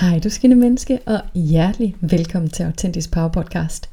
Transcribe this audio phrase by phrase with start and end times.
[0.00, 3.90] Hej du skinne menneske, og hjertelig velkommen til Autentisk Power Podcast.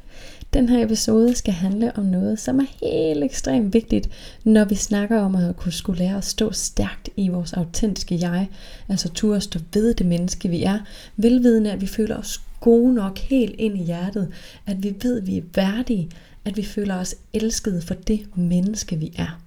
[0.54, 4.10] Den her episode skal handle om noget, som er helt ekstremt vigtigt,
[4.44, 8.48] når vi snakker om at kunne skulle lære at stå stærkt i vores autentiske jeg,
[8.90, 10.80] altså turde stå ved det menneske, vi er,
[11.16, 14.32] velvidende, at vi føler os gode nok helt ind i hjertet,
[14.66, 16.10] at vi ved, at vi er værdige,
[16.46, 19.42] at vi føler os elskede for det menneske, vi er.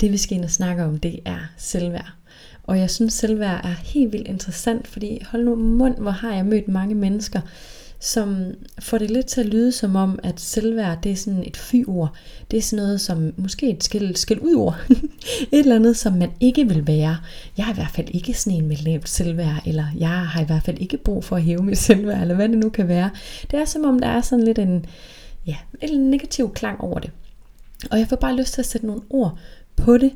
[0.00, 2.19] Det vi skal ind og snakke om, det er selvværd.
[2.70, 6.46] Og jeg synes selvværd er helt vildt interessant, fordi hold nu mund, hvor har jeg
[6.46, 7.40] mødt mange mennesker,
[8.00, 8.36] som
[8.78, 12.14] får det lidt til at lyde som om, at selvværd det er sådan et fy-ord.
[12.50, 14.76] Det er sådan noget som måske et skæld, skæld ud ord.
[15.52, 17.16] et eller andet, som man ikke vil være.
[17.56, 20.46] Jeg er i hvert fald ikke sådan en med lavt selvværd, eller jeg har i
[20.46, 23.10] hvert fald ikke brug for at hæve mit selvværd, eller hvad det nu kan være.
[23.50, 24.86] Det er som om, der er sådan lidt en,
[25.46, 27.10] ja, en negativ klang over det.
[27.90, 29.38] Og jeg får bare lyst til at sætte nogle ord
[29.76, 30.12] på det,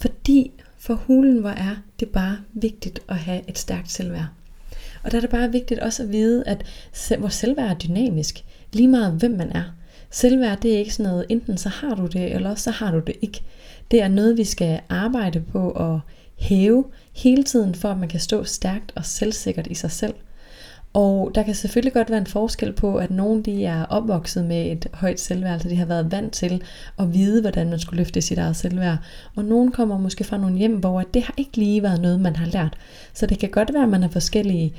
[0.00, 4.26] fordi for hulen, hvor er det bare vigtigt at have et stærkt selvværd.
[5.02, 6.64] Og der er det bare vigtigt også at vide, at
[7.18, 8.44] vores selvværd er dynamisk.
[8.72, 9.64] Lige meget hvem man er.
[10.10, 12.98] Selvværd det er ikke sådan noget, enten så har du det, eller så har du
[12.98, 13.42] det ikke.
[13.90, 16.00] Det er noget, vi skal arbejde på at
[16.36, 20.14] hæve hele tiden, for at man kan stå stærkt og selvsikkert i sig selv.
[20.98, 24.72] Og der kan selvfølgelig godt være en forskel på, at nogen de er opvokset med
[24.72, 26.62] et højt selvværd, altså de har været vant til
[26.98, 28.98] at vide, hvordan man skulle løfte sit eget selvværd.
[29.36, 32.36] Og nogen kommer måske fra nogle hjem, hvor det har ikke lige været noget, man
[32.36, 32.76] har lært.
[33.14, 34.74] Så det kan godt være, at man har forskellige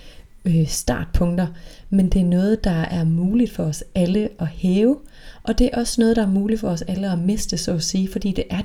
[0.46, 1.48] øh, startpunkter,
[1.90, 4.98] men det er noget, der er muligt for os alle at hæve,
[5.44, 7.84] og det er også noget, der er muligt for os alle at miste, så at
[7.84, 8.62] sige, fordi det er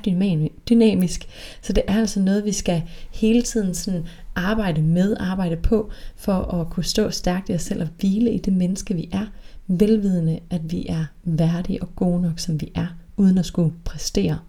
[0.69, 1.27] dynamisk.
[1.61, 6.33] Så det er altså noget, vi skal hele tiden sådan arbejde med, arbejde på, for
[6.33, 9.25] at kunne stå stærkt i os selv og hvile i det menneske, vi er,
[9.67, 12.87] velvidende, at vi er værdige og gode nok, som vi er,
[13.17, 14.39] uden at skulle præstere.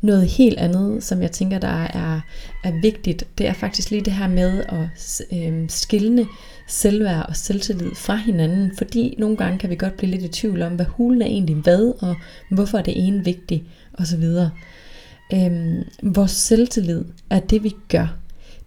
[0.00, 2.20] Noget helt andet, som jeg tænker, der er,
[2.64, 6.26] er vigtigt, det er faktisk lige det her med at øh, skille
[6.68, 10.62] selvværd og selvtillid fra hinanden, fordi nogle gange kan vi godt blive lidt i tvivl
[10.62, 12.16] om, hvad hulen er egentlig hvad, og
[12.50, 13.64] hvorfor er det ene vigtigt,
[13.94, 14.24] osv.
[15.34, 18.16] Øhm, vores selvtillid er det, vi gør,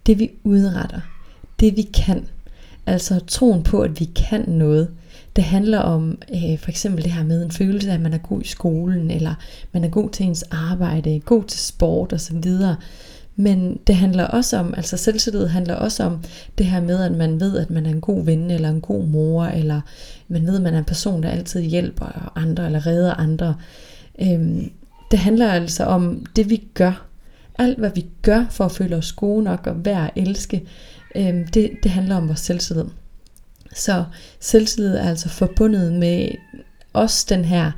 [0.06, 1.00] det vi udretter,
[1.60, 2.26] det vi kan.
[2.86, 4.90] Altså troen på, at vi kan noget.
[5.36, 8.18] Det handler om øh, for eksempel det her med en følelse af, at man er
[8.18, 9.34] god i skolen, eller
[9.72, 12.44] man er god til ens arbejde, god til sport osv.
[13.36, 16.18] Men det handler også om, altså selvtillid handler også om
[16.58, 19.04] det her med, at man ved, at man er en god ven, eller en god
[19.04, 19.80] mor, eller
[20.28, 23.54] man ved, at man er en person, der altid hjælper andre, eller redder andre.
[24.20, 24.70] Øhm,
[25.10, 27.06] det handler altså om det, vi gør.
[27.58, 30.64] Alt, hvad vi gør for at føle os gode nok og værd at elske,
[31.16, 32.84] øh, det, det handler om vores selvtillid.
[33.74, 34.04] Så
[34.40, 36.28] selvtillid er altså forbundet med
[36.92, 37.70] også den her,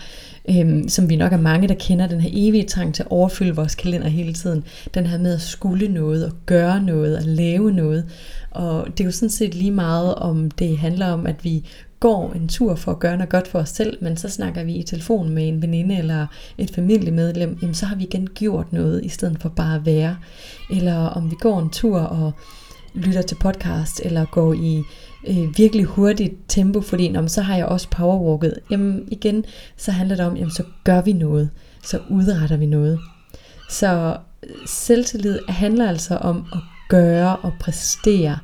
[0.50, 3.56] øhm, som vi nok er mange, der kender, den her evige trang til at overfylde
[3.56, 4.64] vores kalender hele tiden.
[4.94, 8.04] Den her med at skulle noget, og gøre noget, og lave noget.
[8.50, 11.64] Og det er jo sådan set lige meget, om det handler om, at vi
[12.00, 14.74] går en tur for at gøre noget godt for os selv, men så snakker vi
[14.74, 16.26] i telefon med en veninde eller
[16.58, 20.16] et familiemedlem, jamen så har vi igen gjort noget, i stedet for bare at være.
[20.70, 22.32] Eller om vi går en tur og
[22.94, 24.82] lytter til podcast, eller går i
[25.26, 28.58] øh, virkelig hurtigt tempo, fordi jamen, så har jeg også powerwalket.
[28.70, 29.44] Jamen igen,
[29.76, 31.50] så handler det om, jamen så gør vi noget,
[31.82, 32.98] så udretter vi noget.
[33.70, 36.58] Så øh, selvtillid handler altså om at
[36.88, 38.38] gøre og præstere.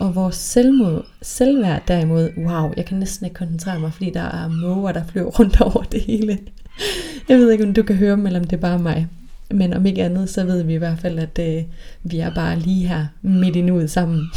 [0.00, 4.48] Og vores selvmod, selvværd derimod, wow, jeg kan næsten ikke koncentrere mig, fordi der er
[4.48, 6.38] måger, der flyver rundt over det hele.
[7.28, 9.08] Jeg ved ikke, om du kan høre dem, eller om det er bare mig.
[9.50, 11.62] Men om ikke andet, så ved vi i hvert fald, at øh,
[12.02, 14.30] vi er bare lige her midt i nuet sammen.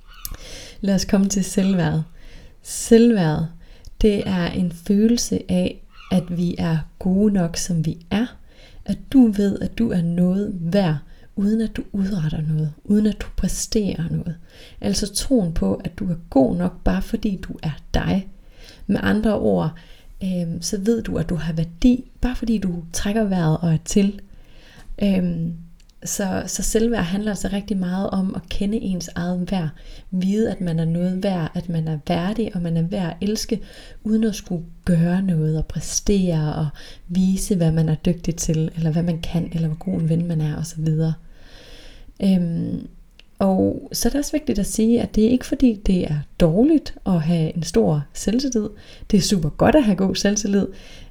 [0.80, 2.02] Lad os komme til selvværd.
[2.62, 3.46] Selvværd,
[4.02, 8.26] det er en følelse af, at vi er gode nok, som vi er.
[8.84, 10.96] At du ved, at du er noget værd,
[11.36, 14.36] uden at du udretter noget, uden at du præsterer noget.
[14.80, 18.28] Altså troen på, at du er god nok, bare fordi du er dig.
[18.86, 19.72] Med andre ord,
[20.24, 23.78] øh, så ved du, at du har værdi, bare fordi du trækker vejret og er
[23.84, 24.20] til.
[25.02, 25.48] Øh,
[26.04, 29.68] så, så selvværd handler altså rigtig meget om at kende ens eget værd.
[30.10, 33.28] Vide, at man er noget værd, at man er værdig, og man er værd at
[33.28, 33.60] elske,
[34.04, 36.68] uden at skulle gøre noget og præstere og
[37.08, 40.26] vise, hvad man er dygtig til, eller hvad man kan, eller hvor god en ven
[40.26, 40.88] man er osv.
[42.22, 42.88] Øhm,
[43.42, 46.16] og så er det også vigtigt at sige, at det er ikke fordi, det er
[46.40, 48.68] dårligt at have en stor selvtillid.
[49.10, 50.66] Det er super godt at have god selvtillid.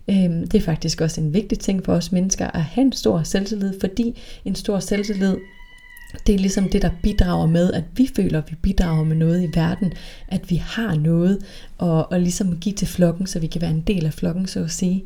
[0.09, 3.23] Øhm, det er faktisk også en vigtig ting for os mennesker at have en stor
[3.23, 5.37] selvtillid, fordi en stor selvtillid,
[6.27, 9.43] det er ligesom det, der bidrager med, at vi føler, at vi bidrager med noget
[9.43, 9.93] i verden,
[10.27, 11.45] at vi har noget,
[11.77, 14.63] og, og ligesom give til flokken, så vi kan være en del af flokken, så
[14.63, 15.03] at sige.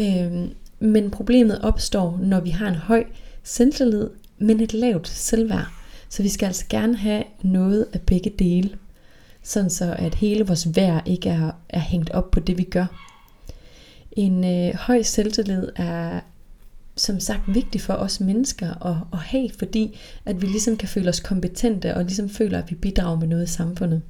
[0.00, 0.50] Øhm,
[0.80, 3.04] men problemet opstår, når vi har en høj
[3.42, 4.08] selvtillid,
[4.38, 5.83] men et lavt selvværd
[6.14, 8.70] så vi skal altså gerne have noget af begge dele,
[9.42, 12.86] sådan så at hele vores værd ikke er, er hængt op på det, vi gør.
[14.12, 16.20] En øh, høj selvtillid er
[16.96, 21.08] som sagt vigtig for os mennesker at, at have, fordi at vi ligesom kan føle
[21.08, 24.02] os kompetente og ligesom føler, at vi bidrager med noget i samfundet.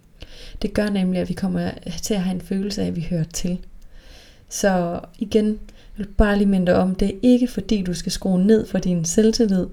[0.63, 1.71] Det gør nemlig, at vi kommer
[2.03, 3.59] til at have en følelse af, at vi hører til.
[4.49, 8.45] Så igen, jeg vil bare lige minde om, det er ikke fordi, du skal skrue
[8.45, 9.67] ned for din selvtillid,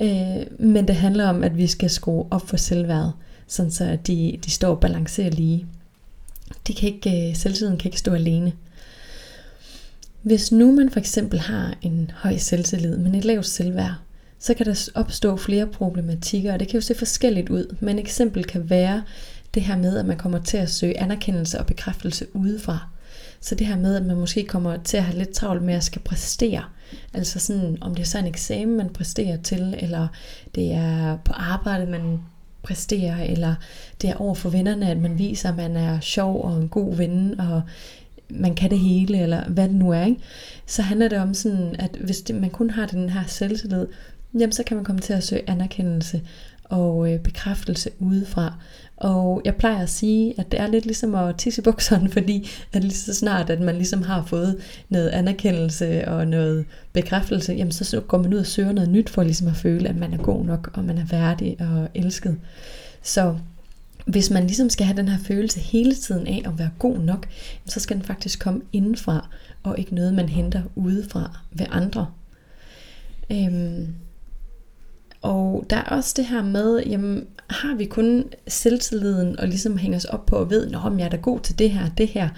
[0.00, 3.12] øh, men det handler om, at vi skal skrue op for selvværdet,
[3.46, 5.66] sådan så de, de står og balancerer lige.
[6.66, 8.52] De kan ikke, øh, kan ikke stå alene.
[10.22, 13.94] Hvis nu man for eksempel har en høj selvtillid, men et lavt selvværd,
[14.38, 17.76] så kan der opstå flere problematikker, og det kan jo se forskelligt ud.
[17.80, 19.02] Men et eksempel kan være
[19.54, 22.88] det her med, at man kommer til at søge anerkendelse og bekræftelse udefra.
[23.40, 25.84] Så det her med, at man måske kommer til at have lidt travlt med at
[25.84, 26.64] skal præstere.
[27.14, 30.08] Altså sådan, om det er så en eksamen, man præsterer til, eller
[30.54, 32.20] det er på arbejde, man
[32.62, 33.54] præsterer, eller
[34.02, 36.96] det er over for vennerne, at man viser, at man er sjov og en god
[36.96, 37.62] ven, og
[38.30, 40.20] man kan det hele, eller hvad det nu er, ikke?
[40.66, 43.86] så handler det om sådan, at hvis det, man kun har den her selvtillid,
[44.34, 46.22] jamen så kan man komme til at søge anerkendelse
[46.70, 48.54] og øh, bekræftelse udefra.
[48.96, 52.50] Og jeg plejer at sige, at det er lidt ligesom at tisse i bukserne, fordi
[52.72, 54.56] at lige så snart, at man ligesom har fået
[54.88, 59.22] noget anerkendelse og noget bekræftelse, jamen så går man ud og søger noget nyt for
[59.22, 62.36] ligesom at føle, at man er god nok, og man er værdig og elsket.
[63.02, 63.36] Så
[64.06, 67.26] hvis man ligesom skal have den her følelse hele tiden af at være god nok,
[67.66, 69.28] så skal den faktisk komme indenfra,
[69.62, 72.06] og ikke noget, man henter udefra ved andre.
[73.30, 73.94] Øhm,
[75.22, 79.96] og der er også det her med, jamen, har vi kun selvtilliden og ligesom hænger
[79.98, 82.28] os op på og ved, når jeg er da god til det her det her,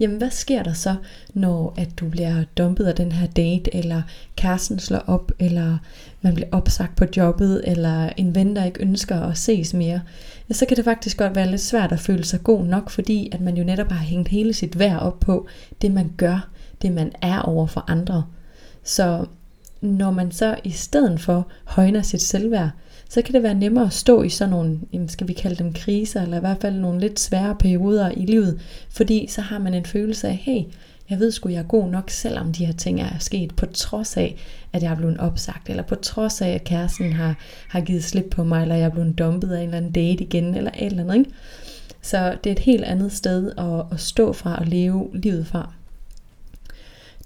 [0.00, 0.94] jamen hvad sker der så,
[1.34, 4.02] når at du bliver dumpet af den her date, eller
[4.36, 5.78] kæresten slår op, eller
[6.22, 10.00] man bliver opsagt på jobbet, eller en ven, der ikke ønsker at ses mere,
[10.48, 13.28] ja, så kan det faktisk godt være lidt svært at føle sig god nok, fordi
[13.32, 15.46] at man jo netop har hængt hele sit værd op på
[15.82, 16.48] det, man gør,
[16.82, 18.24] det man er over for andre.
[18.84, 19.26] Så
[19.86, 22.70] når man så i stedet for højner sit selvværd,
[23.08, 26.22] så kan det være nemmere at stå i sådan nogle, skal vi kalde dem kriser,
[26.22, 28.60] eller i hvert fald nogle lidt svære perioder i livet,
[28.90, 30.62] fordi så har man en følelse af, hey,
[31.10, 34.16] jeg ved sgu, jeg er god nok, selvom de her ting er sket, på trods
[34.16, 34.36] af,
[34.72, 37.34] at jeg er blevet opsagt, eller på trods af, at kæresten har,
[37.68, 40.24] har givet slip på mig, eller jeg er blevet dumpet af en eller anden date
[40.24, 41.18] igen, eller et eller andet.
[41.18, 41.30] Ikke?
[42.02, 45.72] Så det er et helt andet sted at, at stå fra og leve livet fra.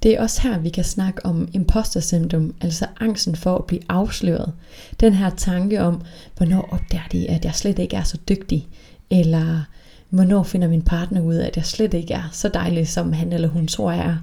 [0.02, 3.82] Det er også her, vi kan snakke om imposter syndrom, altså angsten for at blive
[3.88, 4.52] afsløret.
[5.00, 6.02] Den her tanke om,
[6.36, 8.68] hvornår opdager de, at jeg slet ikke er så dygtig,
[9.10, 9.64] eller
[10.10, 13.32] hvornår finder min partner ud af, at jeg slet ikke er så dejlig, som han
[13.32, 14.16] eller hun tror, jeg er.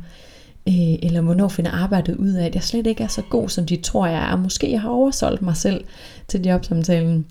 [0.68, 3.66] Øh, eller hvornår finder arbejdet ud af, at jeg slet ikke er så god, som
[3.66, 4.36] de tror, jeg er.
[4.36, 5.84] Måske jeg har oversolgt mig selv
[6.28, 7.26] til jobsamtalen.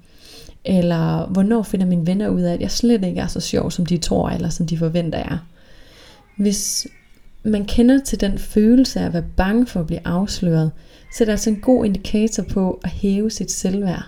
[0.64, 3.86] Eller hvornår finder mine venner ud af, at jeg slet ikke er så sjov, som
[3.86, 5.38] de tror, eller som de forventer, jeg er.
[6.38, 6.86] Hvis
[7.46, 10.70] man kender til den følelse af at være bange for at blive afsløret,
[11.16, 14.04] så er det altså en god indikator på at hæve sit selvværd.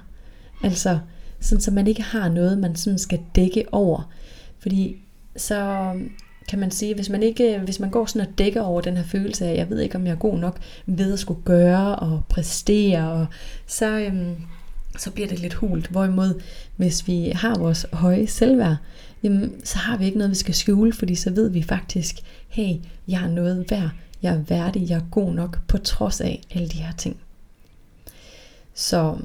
[0.63, 0.99] Altså,
[1.41, 4.13] sådan så man ikke har noget, man sådan skal dække over.
[4.59, 4.97] Fordi
[5.37, 5.61] så
[5.95, 6.11] øhm,
[6.49, 8.97] kan man sige, hvis man ikke, øh, hvis man går sådan og dækker over den
[8.97, 11.97] her følelse af, jeg ved ikke, om jeg er god nok ved at skulle gøre
[11.97, 13.27] og præstere, og
[13.67, 14.37] så, øhm,
[14.99, 15.87] så bliver det lidt hult.
[15.87, 16.41] Hvorimod,
[16.77, 18.77] hvis vi har vores høje selvværd,
[19.23, 22.17] jamen, så har vi ikke noget, vi skal skjule, fordi så ved vi faktisk,
[22.49, 22.75] hey,
[23.09, 23.91] jeg er noget værd,
[24.23, 27.17] jeg er værdig, jeg er god nok, på trods af alle de her ting.
[28.75, 29.17] Så,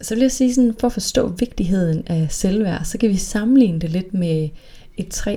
[0.00, 3.78] så vil jeg sige sådan, for at forstå vigtigheden af selvværd, så kan vi sammenligne
[3.78, 4.48] det lidt med
[4.96, 5.36] et træ,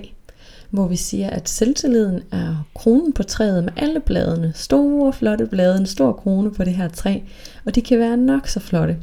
[0.69, 5.77] hvor vi siger, at selvtilliden er kronen på træet med alle bladene, store flotte blade,
[5.77, 7.19] en stor krone på det her træ,
[7.65, 8.98] og de kan være nok så flotte.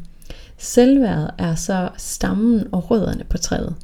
[0.58, 3.74] Selvværdet er så stammen og rødderne på træet.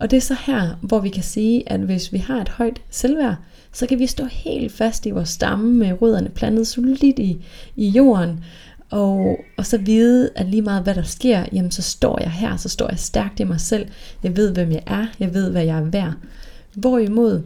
[0.00, 2.82] Og det er så her, hvor vi kan sige, at hvis vi har et højt
[2.90, 3.36] selvværd,
[3.72, 7.44] så kan vi stå helt fast i vores stamme med rødderne plantet solidt i,
[7.76, 8.44] i jorden,
[8.90, 12.56] og, og så vide, at lige meget hvad der sker, jamen så står jeg her,
[12.56, 13.86] så står jeg stærkt i mig selv.
[14.22, 16.14] Jeg ved, hvem jeg er, jeg ved, hvad jeg er værd.
[16.74, 17.42] Hvorimod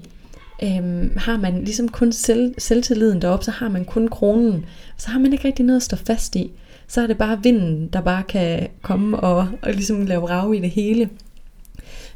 [0.62, 4.64] øhm, har man ligesom kun selv, selvtilliden deroppe, så har man kun kronen,
[4.96, 6.50] så har man ikke rigtig noget at stå fast i.
[6.88, 10.60] Så er det bare vinden, der bare kan komme og, og ligesom lave rav i
[10.60, 11.10] det hele.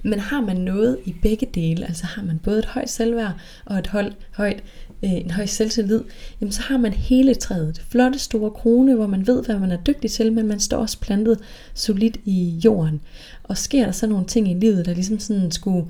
[0.02, 3.33] Men har man noget i begge dele, altså har man både et højt selvværd
[3.64, 4.62] og et hold, højt
[5.05, 6.05] øh, en høj selvtillid,
[6.40, 7.76] jamen så har man hele træet.
[7.76, 10.76] Det flotte store krone, hvor man ved, hvad man er dygtig til, men man står
[10.76, 11.38] også plantet
[11.75, 13.00] solidt i jorden.
[13.43, 15.87] Og sker der så nogle ting i livet, der ligesom sådan skulle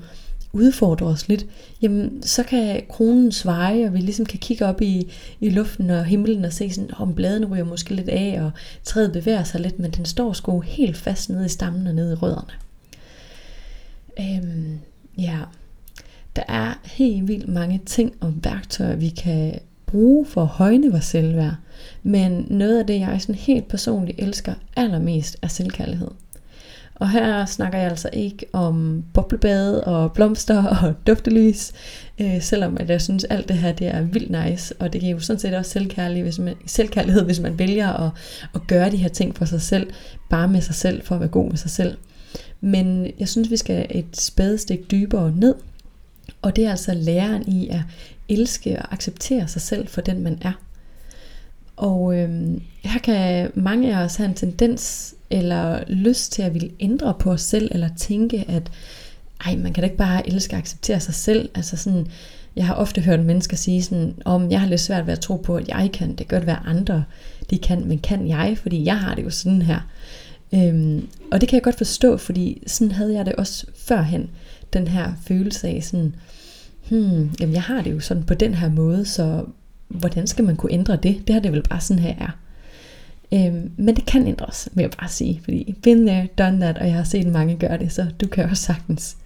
[0.53, 1.45] udfordre os lidt,
[1.81, 6.05] jamen så kan kronen sveje, og vi ligesom kan kigge op i, i luften og
[6.05, 8.51] himlen og se sådan, om bladene ryger måske lidt af, og
[8.83, 12.13] træet bevæger sig lidt, men den står sgu helt fast nede i stammen og nede
[12.13, 12.68] i rødderne.
[14.19, 14.79] Øhm,
[15.17, 15.37] ja,
[16.35, 21.05] der er helt vildt mange ting og værktøjer, vi kan bruge for at højne vores
[21.05, 21.55] selvværd.
[22.03, 26.11] Men noget af det, jeg sådan helt personligt elsker allermest, er selvkærlighed.
[26.95, 31.71] Og her snakker jeg altså ikke om boblebade og blomster og duftelys,
[32.19, 35.13] øh, selvom at jeg synes alt det her det er vildt nice, og det giver
[35.13, 38.11] jo sådan set også selvkærlighed, hvis man, selvkærlighed, hvis man vælger at,
[38.55, 39.89] at gøre de her ting for sig selv,
[40.29, 41.97] bare med sig selv, for at være god med sig selv.
[42.61, 45.55] Men jeg synes, vi skal et spadestik dybere ned,
[46.41, 47.81] og det er altså læren i at
[48.29, 50.53] elske og acceptere sig selv for den, man er.
[51.77, 56.71] Og øh, her kan mange af os have en tendens eller lyst til at ville
[56.79, 58.71] ændre på os selv, eller tænke, at
[59.45, 61.49] ej, man kan da ikke bare elske og acceptere sig selv.
[61.55, 62.07] Altså sådan,
[62.55, 65.35] jeg har ofte hørt mennesker sige sådan, om jeg har lidt svært ved at tro
[65.35, 66.09] på, at jeg kan.
[66.09, 67.03] Det kan godt være andre,
[67.49, 68.57] de kan, men kan jeg?
[68.61, 69.79] Fordi jeg har det jo sådan her.
[70.53, 74.29] Øhm, og det kan jeg godt forstå, fordi sådan havde jeg det også førhen.
[74.73, 76.15] Den her følelse af sådan,
[76.89, 79.45] hmm, jamen jeg har det jo sådan på den her måde, så
[79.87, 81.27] hvordan skal man kunne ændre det?
[81.27, 82.37] Det har det vel bare sådan her er.
[83.33, 86.87] Øhm, men det kan ændres, vil jeg bare sige, fordi been there, done that, og
[86.87, 89.17] jeg har set mange gøre det, så du kan også sagtens.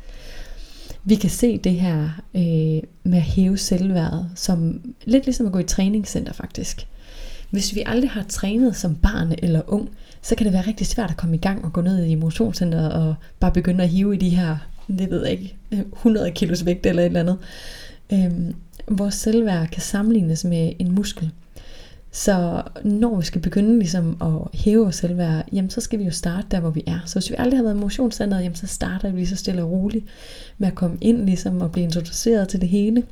[1.03, 5.59] Vi kan se det her øh, med at hæve selvværdet, som lidt ligesom at gå
[5.59, 6.87] i træningscenter faktisk.
[7.49, 9.89] Hvis vi aldrig har trænet som barn eller ung,
[10.23, 12.93] så kan det være rigtig svært at komme i gang og gå ned i motionscenteret
[12.93, 15.55] og bare begynde at hive i de her, det ved jeg ikke,
[15.93, 17.37] 100 kilos vægt eller et eller andet.
[18.13, 18.55] Øhm,
[18.87, 21.31] vores selvværd kan sammenlignes med en muskel.
[22.11, 26.11] Så når vi skal begynde ligesom at hæve vores selvværd, jamen så skal vi jo
[26.11, 26.99] starte der, hvor vi er.
[27.05, 29.63] Så hvis vi aldrig har været i motionscenteret, jamen så starter vi lige så stille
[29.63, 30.05] og roligt
[30.57, 33.03] med at komme ind ligesom og blive introduceret til det hele.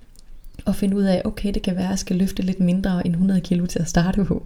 [0.66, 3.14] Og finde ud af, okay, det kan være, at jeg skal løfte lidt mindre end
[3.14, 4.46] 100 kg til at starte på.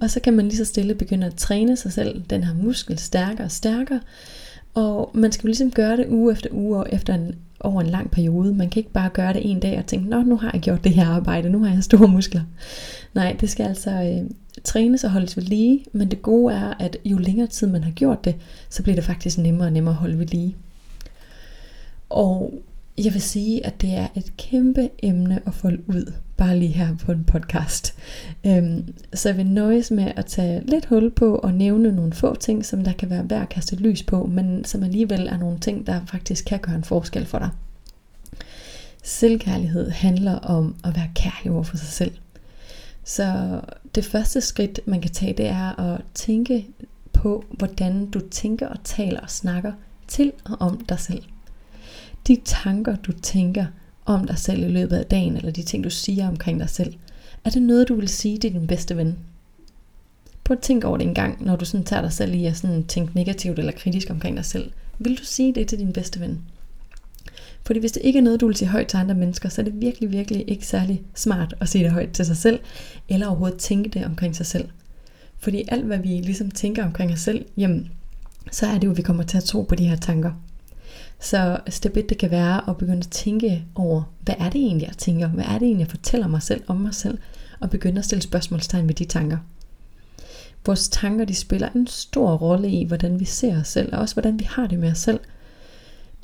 [0.00, 2.98] Og så kan man lige så stille begynde at træne sig selv, den her muskel,
[2.98, 4.00] stærkere og stærkere.
[4.74, 7.86] Og man skal jo ligesom gøre det uge efter uge og efter en, over en
[7.86, 8.54] lang periode.
[8.54, 10.84] Man kan ikke bare gøre det en dag og tænke, nå, nu har jeg gjort
[10.84, 12.42] det her arbejde, nu har jeg store muskler.
[13.14, 14.30] Nej, det skal altså øh,
[14.64, 17.90] trænes og holdes ved lige, men det gode er, at jo længere tid man har
[17.90, 18.34] gjort det,
[18.70, 20.56] så bliver det faktisk nemmere og nemmere at holde ved lige.
[22.10, 22.54] Og
[22.98, 26.96] jeg vil sige, at det er et kæmpe emne at folde ud, bare lige her
[26.96, 27.94] på en podcast.
[28.46, 32.34] Øhm, så jeg vil nøjes med at tage lidt hul på og nævne nogle få
[32.34, 35.58] ting, som der kan være værd at kaste lys på, men som alligevel er nogle
[35.58, 37.50] ting, der faktisk kan gøre en forskel for dig.
[39.02, 42.12] Selvkærlighed handler om at være kærlig over for sig selv.
[43.04, 43.60] Så
[43.94, 46.66] det første skridt, man kan tage, det er at tænke
[47.12, 49.72] på, hvordan du tænker og taler og snakker
[50.08, 51.22] til og om dig selv.
[52.28, 53.66] De tanker, du tænker
[54.04, 56.94] om dig selv i løbet af dagen, eller de ting, du siger omkring dig selv,
[57.44, 59.18] er det noget, du vil sige til din bedste ven?
[60.44, 62.56] Prøv at tænke over det en gang, når du sådan tager dig selv i at
[62.56, 64.70] sådan tænke negativt eller kritisk omkring dig selv.
[64.98, 66.40] Vil du sige det til din bedste ven?
[67.66, 69.64] Fordi hvis det ikke er noget, du vil sige højt til andre mennesker, så er
[69.64, 72.60] det virkelig, virkelig ikke særlig smart at sige det højt til sig selv,
[73.08, 74.68] eller overhovedet tænke det omkring sig selv.
[75.38, 77.90] Fordi alt, hvad vi ligesom tænker omkring os selv, jamen,
[78.52, 80.32] så er det jo, at vi kommer til at tro på de her tanker.
[81.20, 84.60] Så altså, step 1, det kan være at begynde at tænke over, hvad er det
[84.60, 85.28] egentlig, jeg tænker?
[85.28, 87.18] Hvad er det egentlig, jeg fortæller mig selv om mig selv?
[87.60, 89.38] Og begynde at stille spørgsmålstegn ved de tanker.
[90.66, 94.14] Vores tanker, de spiller en stor rolle i, hvordan vi ser os selv, og også
[94.14, 95.20] hvordan vi har det med os selv.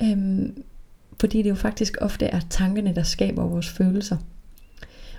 [0.03, 0.63] Øhm,
[1.19, 4.17] fordi det jo faktisk ofte er tankerne, der skaber vores følelser.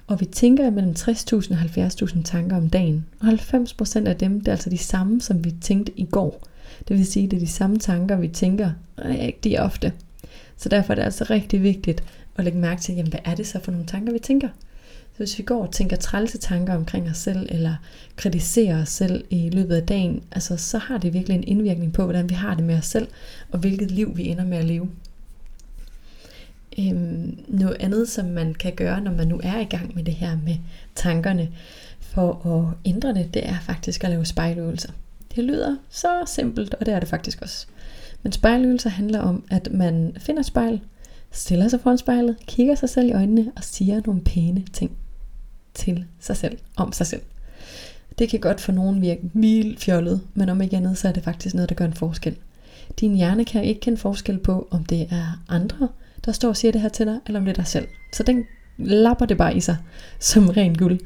[0.06, 3.06] Og vi tænker mellem 60.000 og 70.000 tanker om dagen.
[3.20, 6.42] Og 90% af dem, det er altså de samme, som vi tænkte i går.
[6.88, 9.92] Det vil sige, det er de samme tanker, vi tænker rigtig ofte.
[10.56, 12.04] Så derfor er det altså rigtig vigtigt
[12.36, 14.48] at lægge mærke til, jamen, hvad er det så for nogle tanker, vi tænker?
[15.12, 17.74] Så hvis vi går og tænker trælse tanker omkring os selv, eller
[18.16, 22.04] kritiserer os selv i løbet af dagen, altså, så har det virkelig en indvirkning på,
[22.04, 23.08] hvordan vi har det med os selv,
[23.50, 24.88] og hvilket liv vi ender med at leve.
[26.78, 30.14] Øhm, noget andet, som man kan gøre, når man nu er i gang med det
[30.14, 30.56] her med
[30.94, 31.48] tankerne,
[32.00, 34.92] for at ændre det, det er faktisk at lave spejløvelser.
[35.36, 37.66] Det lyder så simpelt, og det er det faktisk også.
[38.22, 40.80] Men spejløvelser handler om, at man finder et spejl,
[41.30, 44.96] stiller sig foran spejlet, kigger sig selv i øjnene og siger nogle pæne ting
[45.74, 47.22] til sig selv, om sig selv.
[48.18, 51.24] Det kan godt for nogen virke vildt fjollet, men om ikke andet, så er det
[51.24, 52.36] faktisk noget, der gør en forskel.
[53.00, 55.88] Din hjerne kan ikke kende forskel på, om det er andre,
[56.24, 57.88] der står og siger det her til dig, eller om det er dig selv.
[58.12, 58.44] Så den
[58.78, 59.76] lapper det bare i sig,
[60.18, 61.00] som ren guld.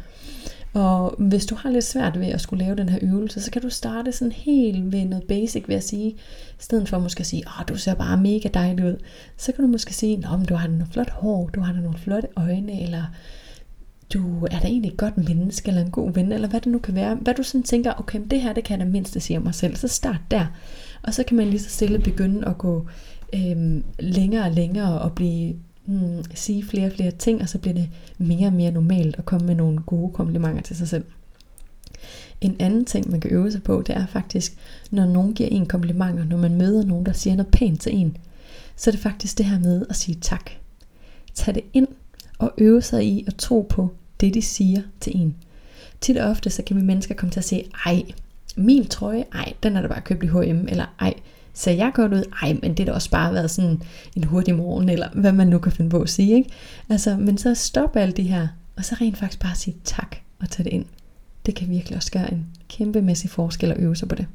[0.77, 3.63] Og hvis du har lidt svært ved at skulle lave den her øvelse, så kan
[3.63, 6.17] du starte sådan helt ved noget basic ved at sige, i
[6.59, 8.97] stedet for måske at sige, åh, du ser bare mega dejlig ud,
[9.37, 11.99] så kan du måske sige, Nå, men du har noget flot hår, du har nogle
[11.99, 13.05] flotte øjne, eller
[14.15, 16.79] du er da egentlig et godt menneske, eller en god ven, eller hvad det nu
[16.79, 17.15] kan være.
[17.15, 19.55] Hvad du sådan tænker, okay, det her, det kan jeg da mindst sige om mig
[19.55, 20.47] selv, så start der.
[21.03, 22.87] Og så kan man lige så stille begynde at gå
[23.35, 25.55] øhm, længere og længere og blive
[25.87, 27.89] mm, sige flere og flere ting, og så bliver det
[28.19, 31.05] mere og mere normalt at komme med nogle gode komplimenter til sig selv.
[32.41, 34.57] En anden ting, man kan øve sig på, det er faktisk,
[34.91, 38.17] når nogen giver en komplimenter, når man møder nogen, der siger noget pænt til en,
[38.77, 40.51] så er det faktisk det her med at sige tak.
[41.35, 41.89] Tag det ind
[42.39, 43.91] og øve sig i at tro på
[44.21, 45.37] det, de siger til en.
[46.01, 48.03] Tit og ofte, så kan vi mennesker komme til at sige, ej,
[48.57, 51.15] min trøje, ej, den er der bare købt i H&M, eller ej,
[51.57, 52.25] ser jeg godt ud?
[52.43, 53.83] Ej, men det har da også bare været sådan
[54.17, 56.35] en hurtig morgen, eller hvad man nu kan finde på at sige.
[56.35, 56.51] Ikke?
[56.89, 60.51] Altså, men så stop alt det her, og så rent faktisk bare sige tak og
[60.51, 60.85] tage det ind.
[61.47, 64.27] Det kan virkelig også gøre en kæmpemæssig forskel at øve sig på det.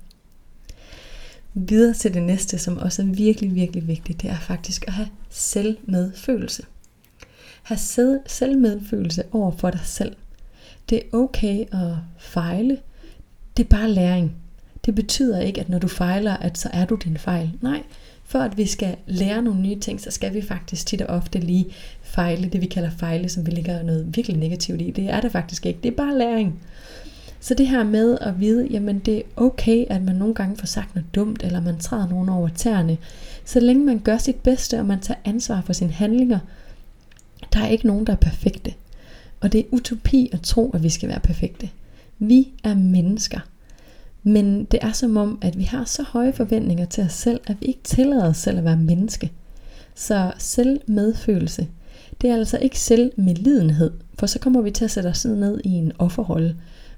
[1.53, 5.07] Videre til det næste, som også er virkelig, virkelig vigtigt, det er faktisk at have
[5.29, 6.63] selvmedfølelse.
[7.63, 7.75] Ha'
[8.27, 10.15] selvmedfølelse over for dig selv.
[10.89, 12.77] Det er okay at fejle.
[13.57, 14.40] Det er bare læring.
[14.85, 17.51] Det betyder ikke, at når du fejler, at så er du din fejl.
[17.61, 17.83] Nej,
[18.23, 21.39] for at vi skal lære nogle nye ting, så skal vi faktisk tit og ofte
[21.39, 21.65] lige
[22.01, 24.91] fejle, det vi kalder fejle, som vi ligger noget virkelig negativt i.
[24.91, 25.79] Det er det faktisk ikke.
[25.83, 26.59] Det er bare læring.
[27.39, 30.65] Så det her med at vide, jamen det er okay, at man nogle gange får
[30.65, 32.97] sagt noget dumt, eller man træder nogen over tæerne.
[33.45, 36.39] Så længe man gør sit bedste, og man tager ansvar for sine handlinger,
[37.53, 38.73] der er ikke nogen, der er perfekte.
[39.39, 41.69] Og det er utopi at tro, at vi skal være perfekte.
[42.19, 43.39] Vi er mennesker.
[44.23, 47.57] Men det er som om, at vi har så høje forventninger til os selv, at
[47.61, 49.31] vi ikke tillader os selv at være menneske.
[49.95, 51.67] Så selvmedfølelse,
[52.21, 55.69] det er altså ikke selvmedlidenhed, for så kommer vi til at sætte os ned i
[55.69, 56.55] en offerrolle.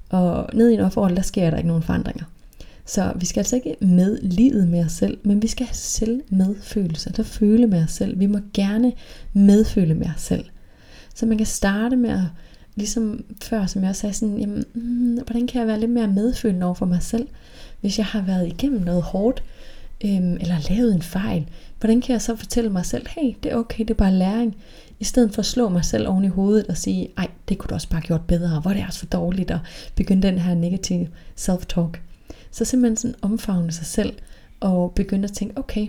[0.10, 2.26] Og ned i en offerrolle, der sker der ikke nogen forandringer.
[2.86, 7.14] Så vi skal altså ikke med livet med os selv, men vi skal have selvmedfølelse,
[7.18, 8.20] der føle med os selv.
[8.20, 8.94] Vi må gerne
[9.34, 10.46] medføle med os selv.
[11.16, 12.22] Så man kan starte med at
[12.76, 16.08] ligesom før, som jeg også sagde, sådan, jamen, mm, hvordan kan jeg være lidt mere
[16.08, 17.28] medfølende over for mig selv,
[17.82, 19.44] hvis jeg har været igennem noget hårdt,
[20.06, 21.48] øhm, eller lavet en fejl,
[21.80, 24.56] hvordan kan jeg så fortælle mig selv, hey, det er okay, det er bare læring,
[25.00, 27.68] i stedet for at slå mig selv oven i hovedet og sige, ej, det kunne
[27.68, 29.60] du også bare gjort bedre, hvor det er også for dårligt, og
[29.96, 31.08] begynde den her negative
[31.40, 32.00] self-talk.
[32.52, 34.14] Så simpelthen sådan omfavne sig selv,
[34.60, 35.88] og begynde at tænke, okay,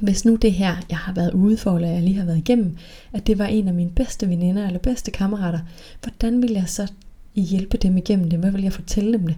[0.00, 2.76] hvis nu det her, jeg har været ude for, eller jeg lige har været igennem,
[3.12, 5.60] at det var en af mine bedste veninder eller bedste kammerater,
[6.02, 6.92] hvordan vil jeg så
[7.34, 8.38] hjælpe dem igennem det?
[8.38, 9.36] Hvad vil jeg fortælle dem det?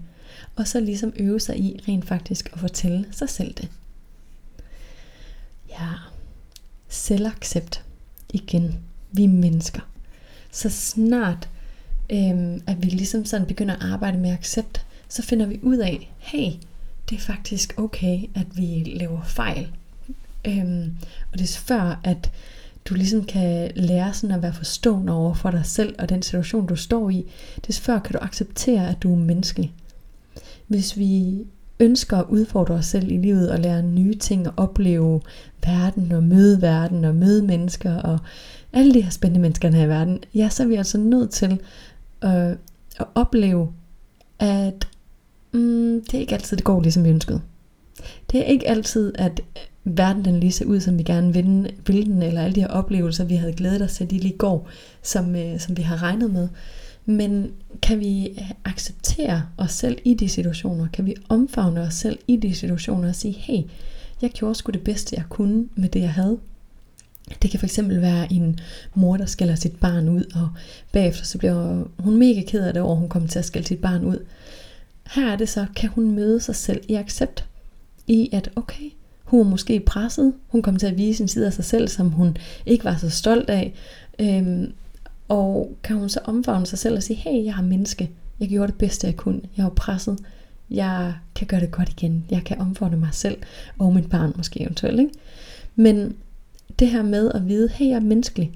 [0.56, 3.68] Og så ligesom øve sig i rent faktisk at fortælle sig selv det.
[5.70, 5.88] Ja,
[6.88, 7.84] selvaccept.
[8.32, 8.78] Igen,
[9.12, 9.80] vi er mennesker.
[10.50, 11.48] Så snart
[12.10, 16.12] øhm, at vi ligesom sådan begynder at arbejde med accept, så finder vi ud af,
[16.18, 16.52] hey,
[17.10, 19.68] det er faktisk okay, at vi laver fejl
[20.46, 20.96] Øhm,
[21.32, 22.30] og det er før, at
[22.84, 26.66] du ligesom kan lære sådan at være forstående over for dig selv og den situation,
[26.66, 27.26] du står i.
[27.56, 29.72] Det er før, kan du acceptere, at du er menneskelig.
[30.66, 31.44] Hvis vi
[31.80, 35.20] ønsker at udfordre os selv i livet og lære nye ting og opleve
[35.66, 38.18] verden og møde verden og møde mennesker og
[38.72, 41.60] alle de her spændende mennesker her i verden, ja, så er vi altså nødt til
[42.24, 42.50] øh,
[43.00, 43.72] at opleve,
[44.38, 44.88] at
[45.52, 47.40] mm, det er ikke altid, det går ligesom vi ønskede.
[48.32, 51.72] Det er ikke altid, at øh, verden den lige ser ud, som vi gerne vil,
[51.86, 54.68] vil den, eller alle de her oplevelser, vi havde glædet os til, de lige går,
[55.02, 56.48] som, øh, som vi har regnet med.
[57.06, 60.88] Men kan vi øh, acceptere os selv i de situationer?
[60.92, 63.62] Kan vi omfavne os selv i de situationer og sige, hey,
[64.22, 66.38] jeg gjorde sgu det bedste, jeg kunne med det, jeg havde.
[67.42, 68.58] Det kan fx være en
[68.94, 70.48] mor, der skælder sit barn ud, og
[70.92, 73.78] bagefter så bliver hun mega ked af det over, hun kommer til at skælde sit
[73.78, 74.24] barn ud.
[75.14, 77.44] Her er det så, kan hun møde sig selv i accept.
[78.06, 78.90] I at, okay,
[79.24, 80.32] hun var måske presset.
[80.48, 82.36] Hun kom til at vise en side af sig selv, som hun
[82.66, 83.74] ikke var så stolt af.
[84.18, 84.72] Øhm,
[85.28, 88.10] og kan hun så omfavne sig selv og sige, hey, jeg er menneske.
[88.40, 89.40] Jeg gjorde det bedste, jeg kunne.
[89.56, 90.18] Jeg var presset.
[90.70, 92.24] Jeg kan gøre det godt igen.
[92.30, 93.36] Jeg kan omfavne mig selv
[93.78, 95.00] og mit barn måske eventuelt.
[95.00, 95.12] Ikke?
[95.76, 96.16] Men
[96.78, 98.52] det her med at vide, hey, jeg er menneskelig.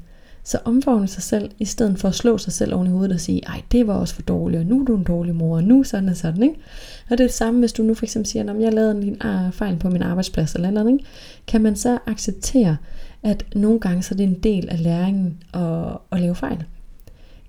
[0.48, 3.20] Så omfavne sig selv, i stedet for at slå sig selv oven i hovedet og
[3.20, 5.64] sige, ej, det var også for dårligt, og nu er du en dårlig mor, og
[5.64, 6.54] nu sådan og sådan, ikke?
[7.10, 9.22] Og det er det samme, hvis du nu for eksempel siger, at jeg lavede en
[9.22, 11.04] ah, fejl på min arbejdsplads eller andet, ikke?
[11.46, 12.76] Kan man så acceptere,
[13.22, 16.64] at nogle gange så er det en del af læringen at, at lave fejl?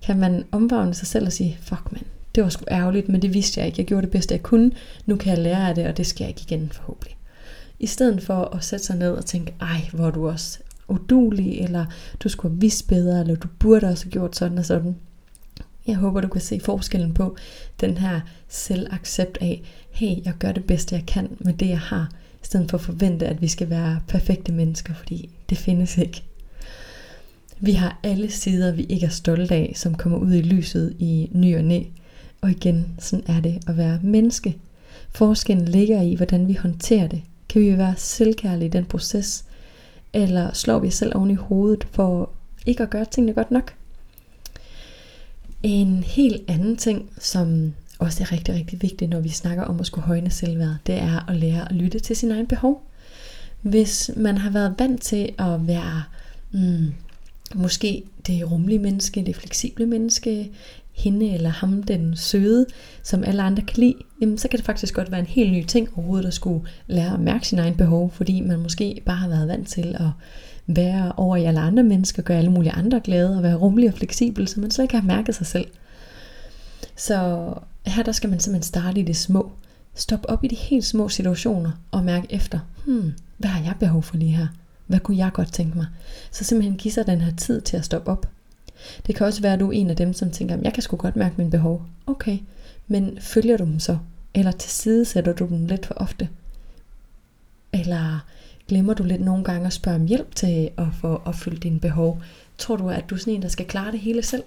[0.02, 2.02] Kan man omfavne sig selv og sige, fuck man,
[2.36, 3.80] det var sgu ærgerligt, men det vidste jeg ikke.
[3.80, 4.72] Jeg gjorde det bedste, jeg kunne.
[5.06, 7.18] Nu kan jeg lære af det, og det skal jeg ikke igen forhåbentlig.
[7.80, 10.60] I stedet for at sætte sig ned og tænke, ej, hvor du også
[10.90, 11.86] udulig, eller
[12.20, 14.96] du skulle have vidst bedre, eller du burde også have gjort sådan og sådan.
[15.88, 17.36] Jeg håber, du kan se forskellen på
[17.82, 22.12] den her selvaccept af, hey, jeg gør det bedste, jeg kan med det, jeg har,
[22.34, 26.24] i stedet for at forvente, at vi skal være perfekte mennesker, fordi det findes ikke.
[27.60, 31.30] Vi har alle sider, vi ikke er stolte af, som kommer ud i lyset i
[31.32, 31.84] ny og næ.
[32.42, 34.58] Og igen, sådan er det at være menneske.
[35.10, 37.22] Forskellen ligger i, hvordan vi håndterer det.
[37.50, 39.46] Kan vi være selvkærlige i den proces?
[40.14, 42.30] Eller slår vi os selv oven i hovedet for
[42.66, 43.74] ikke at gøre tingene godt nok?
[45.64, 49.86] En helt anden ting, som også er rigtig, rigtig vigtigt, når vi snakker om at
[49.86, 52.84] skulle højne selvværd, det er at lære at lytte til sin egen behov.
[53.62, 56.04] Hvis man har været vant til at være
[56.52, 56.94] mm,
[57.56, 60.52] måske det rummelige menneske, det fleksible menneske,
[61.00, 62.66] hende eller ham, den søde,
[63.04, 65.66] som alle andre kan lide, jamen, så kan det faktisk godt være en helt ny
[65.66, 69.28] ting overhovedet at skulle lære at mærke sin egen behov, fordi man måske bare har
[69.28, 70.10] været vant til at
[70.68, 73.96] være over i alle andre mennesker, gøre alle mulige andre glade og være rummelig og
[73.96, 75.68] fleksibel, så man slet ikke har mærket sig selv.
[76.96, 77.54] Så
[77.86, 79.52] her der skal man simpelthen starte i det små.
[79.96, 84.04] Stop op i de helt små situationer og mærke efter, hmm, hvad har jeg behov
[84.04, 84.48] for lige her?
[84.88, 85.86] Hvad kunne jeg godt tænke mig?
[86.32, 88.26] Så simpelthen give sig den her tid til at stoppe op.
[89.08, 90.98] Det kan også være, at du er en af dem, som tænker, jeg kan sgu
[90.98, 91.86] godt mærke mine behov.
[92.08, 92.38] Okay,
[92.88, 93.98] men følger du dem så?
[94.34, 96.30] Eller til side sætter du dem lidt for ofte?
[97.74, 98.26] Eller
[98.68, 102.22] glemmer du lidt nogle gange at spørge om hjælp til at få opfyldt dine behov?
[102.58, 104.44] Tror du, at du er sådan en, der skal klare det hele selv?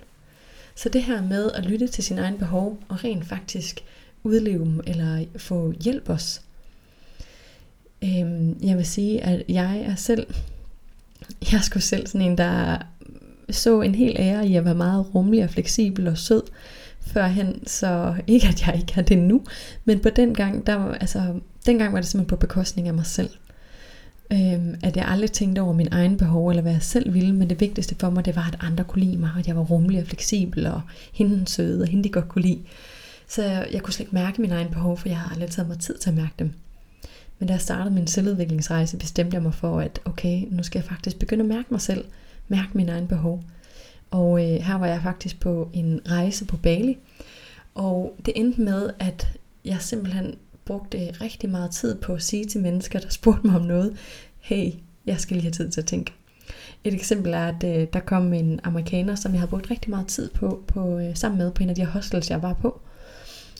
[0.75, 3.85] Så det her med at lytte til sin egen behov og rent faktisk
[4.25, 6.43] udleve dem eller få hjælp os.
[8.05, 10.27] Øhm, jeg vil sige, at jeg er selv,
[11.53, 12.79] jeg er sgu selv sådan en, der
[13.51, 16.43] så en hel ære i at være meget rummelig og fleksibel og sød
[17.07, 19.43] førhen, så ikke at jeg ikke er det nu,
[19.85, 21.35] men på den gang, der var, altså,
[21.67, 23.31] dengang var det simpelthen på bekostning af mig selv.
[24.33, 27.51] Øhm, at jeg aldrig tænkte over min egen behov, eller hvad jeg selv ville, men
[27.51, 30.01] det vigtigste for mig, det var, at andre kunne lide mig, at jeg var rummelig
[30.01, 30.81] og fleksibel, og
[31.13, 32.61] hende søde, og hende de godt kunne lide.
[33.29, 35.69] Så jeg, jeg kunne slet ikke mærke min egen behov, for jeg har aldrig taget
[35.69, 36.53] mig tid til at mærke dem.
[37.39, 40.89] Men da jeg startede min selvudviklingsrejse, bestemte jeg mig for, at okay, nu skal jeg
[40.89, 42.05] faktisk begynde at mærke mig selv,
[42.53, 43.43] mærke mine egne behov.
[44.11, 46.99] Og øh, her var jeg faktisk på en rejse på Bali,
[47.75, 49.33] og det endte med, at
[49.65, 50.35] jeg simpelthen
[50.65, 53.97] brugte rigtig meget tid på at sige til mennesker, der spurgte mig om noget,
[54.41, 54.73] hey,
[55.07, 56.13] jeg skal lige have tid til at tænke.
[56.85, 60.07] Et eksempel er, at øh, der kom en amerikaner, som jeg havde brugt rigtig meget
[60.07, 62.81] tid på, på øh, sammen med på en af de hostels, jeg var på.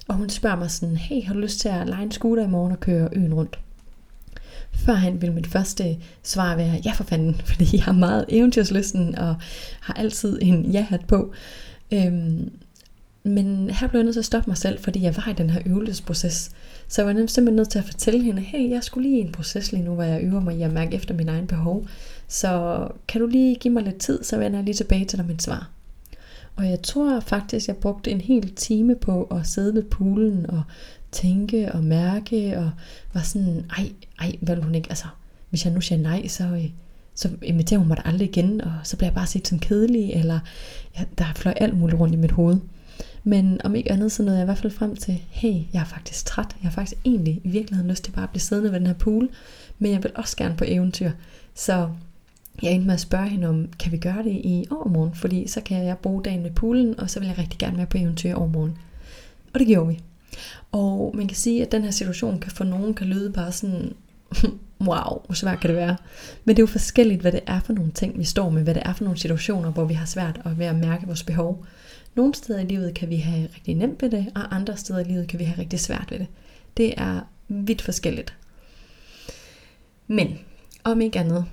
[0.09, 2.49] Og hun spørger mig sådan, hey, har du lyst til at lege en scooter i
[2.49, 3.59] morgen og køre øen rundt?
[4.75, 9.37] Førhen ville mit første svar være, ja for fanden, fordi jeg har meget eventyrslysten og
[9.81, 11.33] har altid en ja-hat på.
[11.93, 12.51] Øhm,
[13.25, 15.51] men her blev jeg nødt til at stoppe mig selv, fordi jeg var i den
[15.51, 16.51] her øvelsesproces.
[16.89, 19.33] Så jeg var simpelthen nødt til at fortælle hende, hey, jeg skulle lige i en
[19.33, 21.87] proces lige nu, hvor jeg øver mig i at mærke efter min egen behov.
[22.29, 25.27] Så kan du lige give mig lidt tid, så vender jeg lige tilbage til dig
[25.27, 25.71] mit svar.
[26.57, 30.63] Og jeg tror faktisk, jeg brugte en hel time på at sidde ved poolen og
[31.13, 32.71] tænke og mærke, og
[33.13, 35.07] var sådan, ej, ej, hvad hun ikke, altså,
[35.51, 36.71] hvis jeg nu siger nej, så, øh,
[37.15, 40.13] så inviterer hun mig da aldrig igen, og så bliver jeg bare set som kedelig,
[40.13, 40.41] eller
[40.99, 42.57] ja, der fløj alt muligt rundt i mit hoved.
[43.25, 45.85] Men om ikke andet, så nåede jeg i hvert fald frem til, hey, jeg er
[45.85, 46.57] faktisk træt.
[46.63, 48.95] Jeg har faktisk egentlig i virkeligheden lyst til bare at blive siddende ved den her
[48.95, 49.29] pool,
[49.79, 51.11] men jeg vil også gerne på eventyr.
[51.55, 51.91] Så
[52.63, 55.15] jeg endte med at spørge hende om, kan vi gøre det i overmorgen?
[55.15, 57.87] Fordi så kan jeg bruge dagen ved poolen, og så vil jeg rigtig gerne være
[57.87, 58.79] på eventyr i overmorgen.
[59.55, 60.01] Og det gjorde vi.
[60.73, 63.93] Og man kan sige, at den her situation kan for nogen kan lyde bare sådan,
[64.89, 65.97] wow, hvor svært kan det være.
[66.45, 68.75] Men det er jo forskelligt, hvad det er for nogle ting, vi står med, hvad
[68.75, 71.67] det er for nogle situationer, hvor vi har svært at være at mærke vores behov.
[72.15, 75.05] Nogle steder i livet kan vi have rigtig nemt ved det, og andre steder i
[75.05, 76.27] livet kan vi have rigtig svært ved det.
[76.77, 78.35] Det er vidt forskelligt.
[80.07, 80.39] Men
[80.85, 81.45] om ikke andet,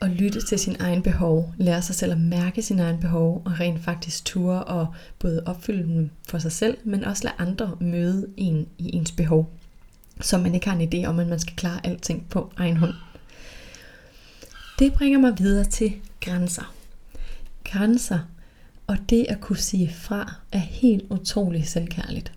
[0.00, 3.60] at lytte til sin egen behov, lære sig selv at mærke sin egen behov, og
[3.60, 4.86] rent faktisk ture og
[5.18, 9.50] både opfylde dem for sig selv, men også lade andre møde en i ens behov,
[10.20, 12.94] så man ikke har en idé om, at man skal klare alting på egen hånd.
[14.78, 16.74] Det bringer mig videre til grænser.
[17.64, 18.18] Grænser
[18.86, 22.32] og det at kunne sige fra er helt utrolig selvkærligt.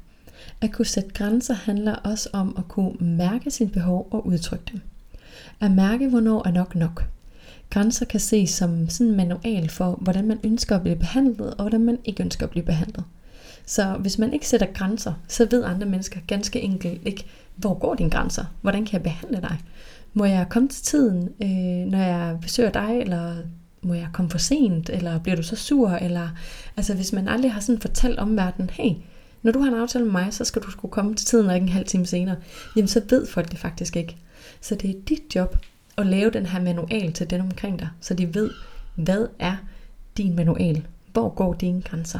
[0.62, 4.82] At kunne sætte grænser handler også om at kunne mærke sin behov og udtrykke dem.
[5.60, 7.06] At mærke, hvornår er nok nok.
[7.74, 11.62] Grænser kan ses som sådan en manual for, hvordan man ønsker at blive behandlet, og
[11.62, 13.04] hvordan man ikke ønsker at blive behandlet.
[13.66, 17.96] Så hvis man ikke sætter grænser, så ved andre mennesker ganske enkelt ikke, hvor går
[17.96, 18.46] dine grænser?
[18.62, 19.58] Hvordan kan jeg behandle dig?
[20.14, 23.36] Må jeg komme til tiden, øh, når jeg besøger dig, eller
[23.82, 26.30] må jeg komme for sent, eller bliver du så sur, eller
[26.78, 28.92] altså hvis man aldrig har sådan fortalt omverdenen, hey,
[29.42, 31.56] når du har en aftale med mig, så skal du skulle komme til tiden og
[31.56, 32.36] ikke en halv time senere,
[32.76, 34.18] jamen så ved folk det faktisk ikke.
[34.62, 35.58] Så det er dit job
[35.98, 38.52] at lave den her manual til den omkring dig, så de ved,
[38.96, 39.56] hvad er
[40.18, 40.88] din manual?
[41.14, 42.20] Hvor går dine grænser?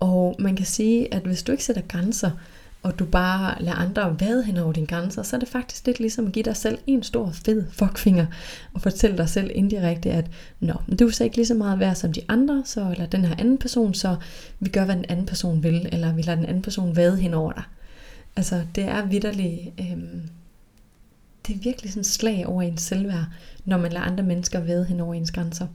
[0.00, 2.30] Og man kan sige, at hvis du ikke sætter grænser,
[2.82, 6.00] og du bare lader andre vade hen over dine grænser, så er det faktisk lidt
[6.00, 8.26] ligesom at give dig selv en stor fed fuckfinger,
[8.74, 11.78] og fortælle dig selv indirekte, at Nå, men du er så ikke lige så meget
[11.78, 14.16] værd som de andre, så eller den her anden person, så
[14.60, 17.34] vi gør, hvad den anden person vil, eller vi lader den anden person vade hen
[17.34, 17.62] over dig.
[18.36, 19.98] Altså, det er vidderligt, Øh,
[21.46, 23.26] det er virkelig sådan slag over ens selvværd,
[23.64, 25.66] når man lader andre mennesker vade hen over ens grænser.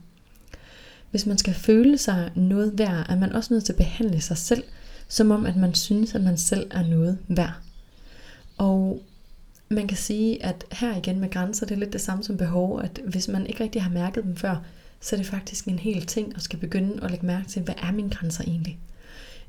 [1.10, 4.36] Hvis man skal føle sig noget værd, er man også nødt til at behandle sig
[4.36, 4.64] selv,
[5.08, 7.54] som om at man synes, at man selv er noget værd.
[8.58, 9.02] Og
[9.68, 12.80] man kan sige, at her igen med grænser, det er lidt det samme som behov,
[12.80, 14.56] at hvis man ikke rigtig har mærket dem før,
[15.00, 17.74] så er det faktisk en hel ting at skal begynde at lægge mærke til, hvad
[17.82, 18.78] er mine grænser egentlig?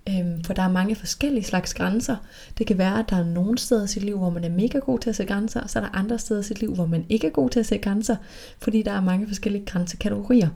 [0.09, 2.15] Øhm, for der er mange forskellige slags grænser.
[2.57, 4.77] Det kan være, at der er nogle steder i sit liv, hvor man er mega
[4.77, 6.85] god til at sætte grænser, og så er der andre steder i sit liv, hvor
[6.85, 8.15] man ikke er god til at sætte grænser,
[8.59, 10.49] fordi der er mange forskellige grænsekategorier.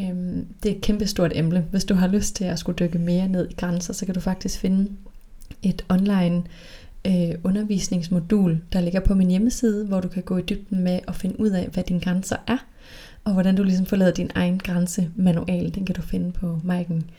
[0.00, 1.66] Øhm, det er et kæmpe stort emne.
[1.70, 4.20] Hvis du har lyst til at skulle dykke mere ned i grænser, så kan du
[4.20, 4.90] faktisk finde
[5.62, 6.42] et online
[7.06, 11.14] øh, undervisningsmodul, der ligger på min hjemmeside, hvor du kan gå i dybden med at
[11.14, 12.58] finde ud af, hvad dine grænser er,
[13.24, 15.74] og hvordan du ligesom får lavet din egen grænsemanual.
[15.74, 17.10] Den kan du finde på Maiken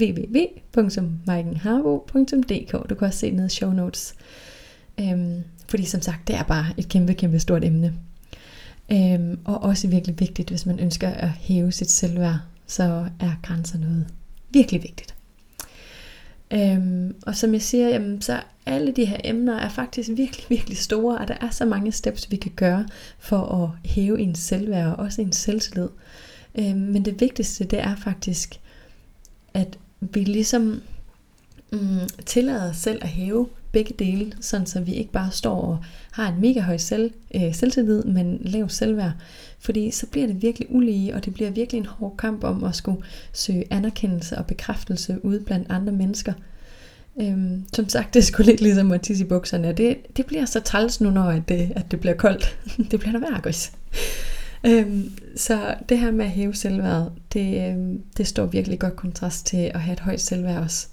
[0.00, 4.14] www.maikenharbo.dk Du kan også se ned i show notes.
[5.00, 7.94] Øhm, fordi som sagt, det er bare et kæmpe, kæmpe stort emne.
[8.92, 13.78] Øhm, og også virkelig vigtigt, hvis man ønsker at hæve sit selvværd, så er grænser
[13.78, 14.06] noget
[14.50, 15.14] virkelig vigtigt.
[16.50, 20.78] Øhm, og som jeg siger, jamen, så alle de her emner er faktisk virkelig, virkelig
[20.78, 22.86] store, og der er så mange steps, vi kan gøre
[23.18, 25.88] for at hæve ens selvværd og også ens selvtillid.
[26.58, 28.60] Øhm, men det vigtigste, det er faktisk,
[29.54, 30.82] at vi ligesom
[31.72, 35.78] mm, tillader os selv at hæve begge dele, sådan så vi ikke bare står og
[36.10, 39.12] har en mega høj selv, øh, selvtillid, men lav selvværd.
[39.58, 42.76] Fordi så bliver det virkelig ulige, og det bliver virkelig en hård kamp om at
[42.76, 46.32] skulle søge anerkendelse og bekræftelse ude blandt andre mennesker.
[47.20, 49.72] Øhm, som sagt, det skulle lidt ligesom at tisse i bukserne.
[49.72, 52.58] Det, det bliver så træls nu, når at det, at det bliver koldt.
[52.90, 53.54] det bliver der værd,
[54.64, 59.46] øhm, Så det her med at hæve selvværd, det, øh, det står virkelig godt kontrast
[59.46, 60.86] til at have et højt selvværd også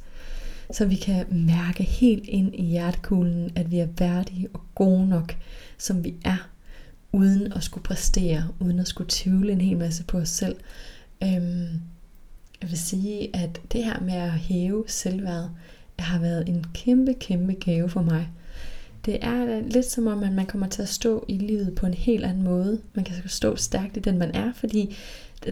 [0.72, 5.36] så vi kan mærke helt ind i hjertekuglen, at vi er værdige og gode nok,
[5.78, 6.50] som vi er,
[7.12, 10.56] uden at skulle præstere, uden at skulle tvivle en hel masse på os selv.
[11.24, 11.68] Øhm,
[12.62, 15.50] jeg vil sige, at det her med at hæve selvværd,
[16.00, 18.30] har været en kæmpe, kæmpe gave for mig.
[19.06, 21.94] Det er lidt som om, at man kommer til at stå i livet på en
[21.94, 22.82] helt anden måde.
[22.94, 24.96] Man kan stå stærkt i den, man er, fordi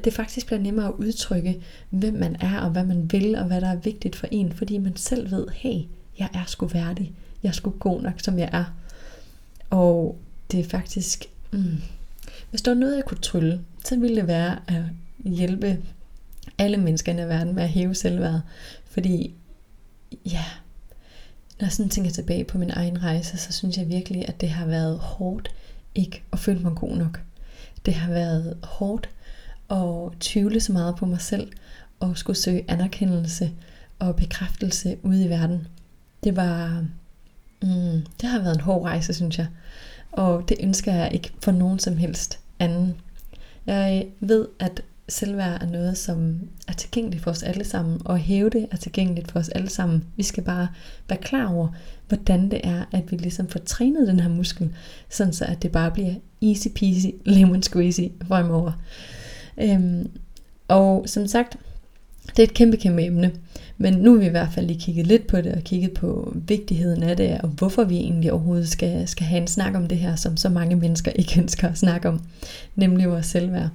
[0.04, 3.62] det faktisk bliver nemmere at udtrykke, hvem man er, og hvad man vil, og hvad
[3.62, 5.82] der er vigtigt for en, fordi man selv ved, hey,
[6.19, 8.65] jeg er sgu værdig, jeg er sgu god nok, som jeg er.
[9.69, 10.17] Og
[10.51, 11.82] det er faktisk, mm,
[12.49, 14.84] hvis der var noget, jeg kunne trylle, så ville det være at
[15.25, 15.77] hjælpe
[16.58, 18.41] alle mennesker i verden med at hæve selvværd.
[18.86, 19.34] Fordi,
[20.25, 20.45] ja,
[21.60, 24.49] når jeg sådan tænker tilbage på min egen rejse, så synes jeg virkelig, at det
[24.49, 25.51] har været hårdt
[25.95, 27.21] ikke at føle mig god nok.
[27.86, 29.10] Det har været hårdt
[29.71, 31.51] at tvivle så meget på mig selv,
[31.99, 33.51] og skulle søge anerkendelse
[33.99, 35.67] og bekræftelse ude i verden.
[36.23, 36.86] Det var,
[37.62, 39.47] mm, det har været en hård rejse, synes jeg.
[40.12, 42.95] Og det ønsker jeg ikke for nogen som helst anden.
[43.65, 48.49] Jeg ved, at selvværd er noget, som er tilgængeligt for os alle sammen, og hæve
[48.49, 50.03] det er tilgængeligt for os alle sammen.
[50.15, 50.67] Vi skal bare
[51.10, 51.67] være klar over,
[52.07, 54.75] hvordan det er, at vi ligesom får trænet den her muskel,
[55.10, 58.71] sådan så at det bare bliver easy peasy, lemon squeezy fremover.
[59.58, 60.10] Øhm,
[60.68, 61.58] og som sagt,
[62.28, 63.32] det er et kæmpe, kæmpe emne.
[63.78, 66.34] Men nu har vi i hvert fald lige kigget lidt på det, og kigget på
[66.36, 69.98] vigtigheden af det, og hvorfor vi egentlig overhovedet skal, skal have en snak om det
[69.98, 72.22] her, som så mange mennesker ikke ønsker at snakke om,
[72.76, 73.70] nemlig vores selvværd.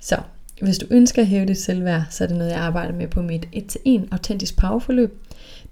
[0.00, 0.16] Så
[0.62, 3.22] hvis du ønsker at hæve dit selvværd, så er det noget, jeg arbejder med på
[3.22, 5.18] mit 1-1 autentisk powerforløb.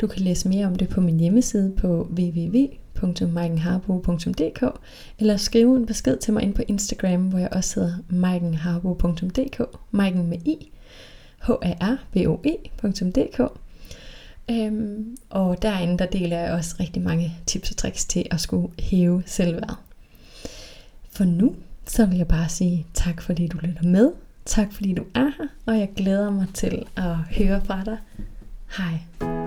[0.01, 2.67] Du kan læse mere om det på min hjemmeside på www
[2.99, 4.65] www.maikenharbo.dk
[5.19, 10.27] eller skrive en besked til mig ind på Instagram, hvor jeg også hedder maikenharbo.dk, Maiken
[10.27, 10.71] med i,
[11.43, 13.41] h a r b o edk
[14.51, 18.69] Øhm, og derinde der deler jeg også rigtig mange tips og tricks til at skulle
[18.79, 19.79] hæve selvværd.
[21.11, 21.55] For nu,
[21.87, 24.13] så vil jeg bare sige tak fordi du lytter med.
[24.45, 27.99] Tak fordi du er her, og jeg glæder mig til at høre fra dig.
[28.77, 29.40] Hej.